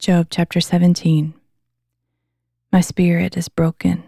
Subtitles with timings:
[0.00, 1.34] Job chapter 17.
[2.72, 4.02] My spirit is broken.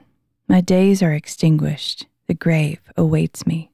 [0.49, 2.07] My days are extinguished.
[2.29, 3.70] The grave awaits me.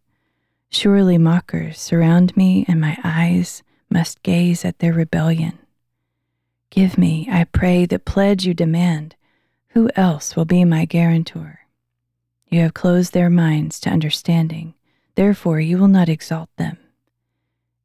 [0.68, 5.60] Surely mockers surround me, and my eyes must gaze at their rebellion.
[6.70, 9.14] Give me, I pray, the pledge you demand.
[9.68, 11.60] Who else will be my guarantor?
[12.48, 14.74] You have closed their minds to understanding,
[15.14, 16.78] therefore you will not exalt them.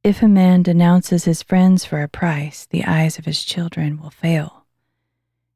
[0.03, 4.09] If a man denounces his friends for a price, the eyes of his children will
[4.09, 4.65] fail.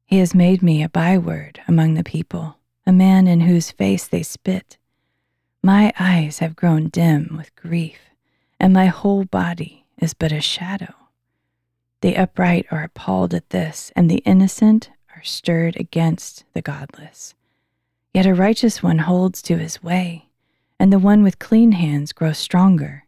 [0.06, 2.56] He has made me a byword among the people,
[2.86, 4.78] a man in whose face they spit.
[5.62, 7.98] My eyes have grown dim with grief,
[8.58, 10.94] and my whole body is but a shadow.
[12.00, 17.34] The upright are appalled at this, and the innocent are stirred against the godless.
[18.14, 20.30] Yet a righteous one holds to his way,
[20.80, 23.04] and the one with clean hands grows stronger.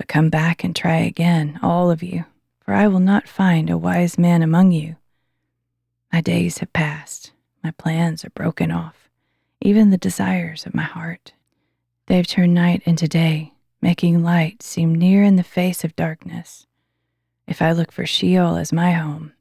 [0.00, 2.24] But come back and try again, all of you,
[2.64, 4.96] for I will not find a wise man among you.
[6.10, 7.32] My days have passed,
[7.62, 9.10] my plans are broken off,
[9.60, 11.34] even the desires of my heart.
[12.06, 13.52] They have turned night into day,
[13.82, 16.66] making light seem near in the face of darkness.
[17.46, 19.34] If I look for Sheol as my home,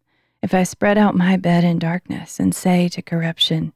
[0.43, 3.71] if I spread out my bed in darkness and say to corruption,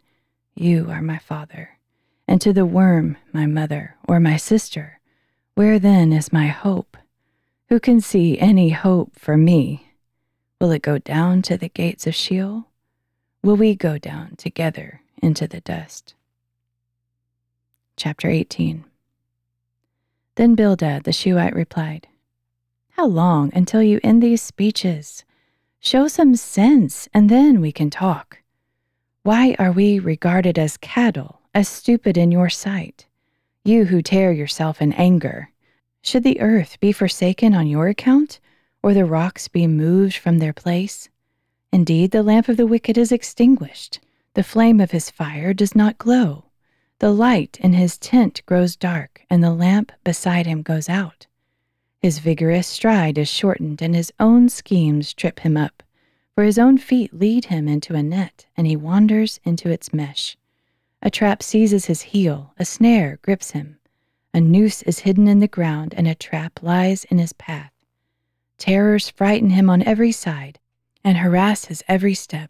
[0.53, 1.77] You are my father,
[2.27, 4.99] and to the worm, my mother, or my sister,
[5.55, 6.97] where then is my hope?
[7.69, 9.87] Who can see any hope for me?
[10.59, 12.65] Will it go down to the gates of Sheol?
[13.43, 16.15] Will we go down together into the dust?
[17.97, 18.83] Chapter 18
[20.35, 22.07] Then Bildad the Shuhite replied,
[22.91, 25.23] How long until you end these speeches?
[25.79, 28.39] Show some sense, and then we can talk.
[29.21, 33.05] Why are we regarded as cattle, as stupid in your sight?
[33.65, 35.49] You who tear yourself in anger.
[36.01, 38.41] Should the earth be forsaken on your account,
[38.81, 41.07] or the rocks be moved from their place?
[41.71, 44.01] Indeed, the lamp of the wicked is extinguished,
[44.33, 46.45] the flame of his fire does not glow.
[46.99, 51.27] The light in his tent grows dark, and the lamp beside him goes out.
[52.01, 55.83] His vigorous stride is shortened, and his own schemes trip him up.
[56.35, 60.35] For his own feet lead him into a net, and he wanders into its mesh.
[61.03, 63.77] A trap seizes his heel, a snare grips him.
[64.33, 67.73] A noose is hidden in the ground, and a trap lies in his path.
[68.57, 70.59] Terrors frighten him on every side
[71.03, 72.49] and harass his every step.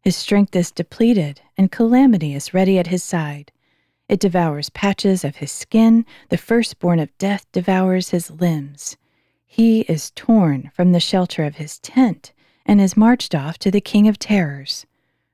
[0.00, 3.52] His strength is depleted, and calamity is ready at his side.
[4.08, 8.96] It devours patches of his skin, the firstborn of death devours his limbs.
[9.44, 12.32] He is torn from the shelter of his tent
[12.64, 14.86] and is marched off to the king of terrors.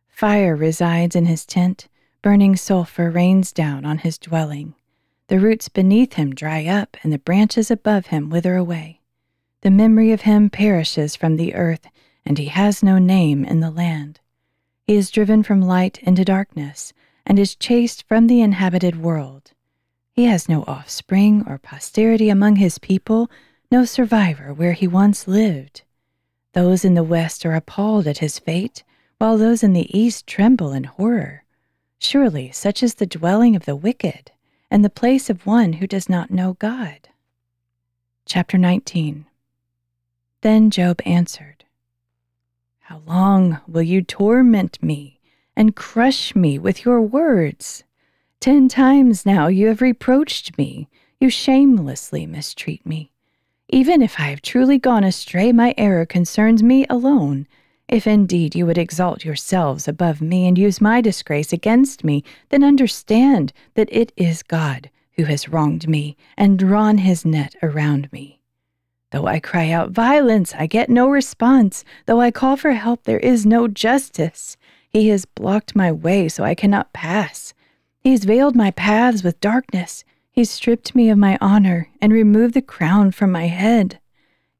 [0.09, 1.89] Fire resides in his tent,
[2.23, 4.75] Burning sulphur rains down on his dwelling.
[5.29, 9.01] The roots beneath him dry up, and the branches above him wither away.
[9.63, 11.87] The memory of him perishes from the earth,
[12.27, 14.21] and he has no name in the land.
[14.87, 16.93] He is driven from light into darkness,
[17.25, 19.53] and is chased from the inhabited world.
[20.13, 23.31] He has no offspring or posterity among his people,
[23.71, 25.85] no survivor where he once lived.
[26.53, 28.83] Those in the west are appalled at his fate,
[29.17, 31.45] while those in the east tremble in horror.
[32.03, 34.33] Surely such is the dwelling of the wicked,
[34.71, 37.11] and the place of one who does not know God.
[38.25, 39.27] Chapter 19
[40.41, 41.65] Then Job answered,
[42.81, 45.21] How long will you torment me
[45.55, 47.85] and crush me with your words?
[48.41, 50.89] Ten times now you have reproached me.
[51.21, 53.13] You shamelessly mistreat me.
[53.69, 57.47] Even if I have truly gone astray, my error concerns me alone
[57.91, 62.63] if indeed you would exalt yourselves above me and use my disgrace against me, then
[62.63, 68.41] understand that it is God who has wronged me and drawn his net around me.
[69.11, 71.85] Though I cry out violence, I get no response.
[72.07, 74.57] Though I call for help, there is no justice.
[74.89, 77.55] He has blocked my way so I cannot pass.
[77.99, 80.05] He has veiled my paths with darkness.
[80.31, 83.99] He stripped me of my honor and removed the crown from my head.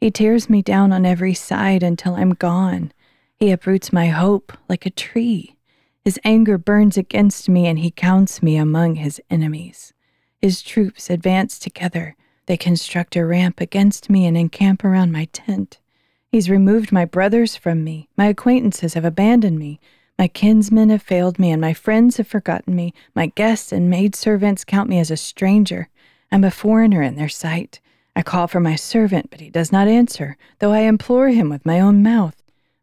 [0.01, 2.93] He tears me down on every side until I'm gone.
[3.41, 5.57] He uproots my hope like a tree.
[6.05, 9.95] His anger burns against me, and he counts me among his enemies.
[10.43, 12.17] His troops advance together.
[12.45, 15.79] They construct a ramp against me and encamp around my tent.
[16.31, 18.11] He's removed my brothers from me.
[18.15, 19.81] My acquaintances have abandoned me.
[20.19, 22.93] My kinsmen have failed me, and my friends have forgotten me.
[23.15, 25.89] My guests and maidservants count me as a stranger.
[26.31, 27.81] I'm a foreigner in their sight.
[28.15, 31.65] I call for my servant, but he does not answer, though I implore him with
[31.65, 32.40] my own mouth.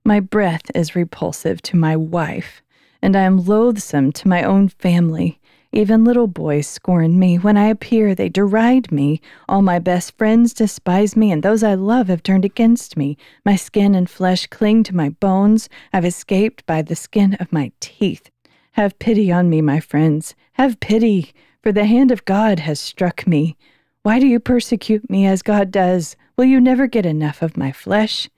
[0.07, 2.61] My breath is repulsive to my wife,
[3.01, 5.41] and I am loathsome to my own family.
[5.73, 7.37] Even little boys scorn me.
[7.37, 9.19] When I appear, they deride me.
[9.49, 13.17] All my best friends despise me, and those I love have turned against me.
[13.43, 15.67] My skin and flesh cling to my bones.
[15.91, 18.29] I've escaped by the skin of my teeth.
[18.71, 20.35] Have pity on me, my friends.
[20.53, 23.57] Have pity, for the hand of God has struck me.
[24.03, 26.15] Why do you persecute me as God does?
[26.37, 28.29] Will you never get enough of my flesh?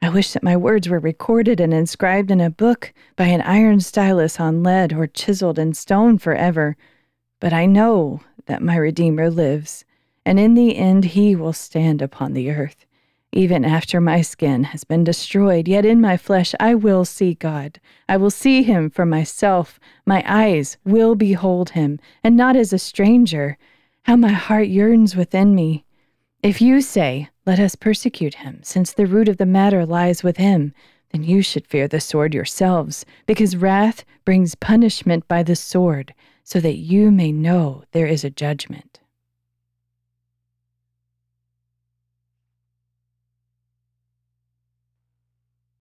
[0.00, 3.80] I wish that my words were recorded and inscribed in a book by an iron
[3.80, 6.76] stylus on lead or chiseled in stone forever.
[7.40, 9.84] But I know that my Redeemer lives,
[10.24, 12.86] and in the end he will stand upon the earth.
[13.32, 17.80] Even after my skin has been destroyed, yet in my flesh I will see God.
[18.08, 19.78] I will see him for myself.
[20.06, 23.58] My eyes will behold him, and not as a stranger.
[24.04, 25.84] How my heart yearns within me.
[26.42, 30.36] If you say, Let us persecute him, since the root of the matter lies with
[30.36, 30.72] him,
[31.10, 36.14] then you should fear the sword yourselves, because wrath brings punishment by the sword,
[36.44, 39.00] so that you may know there is a judgment.